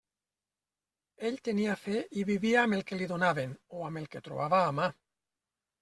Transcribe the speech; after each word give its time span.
Ell 1.29 1.37
tenia 1.49 1.75
fe 1.83 2.01
i 2.21 2.25
vivia 2.31 2.65
amb 2.65 2.79
el 2.81 2.83
que 2.91 3.01
li 3.03 3.11
donaven 3.15 3.57
o 3.83 3.87
amb 3.91 4.05
el 4.05 4.13
que 4.17 4.27
trobava 4.31 4.67
a 4.73 4.77
mà. 4.83 4.93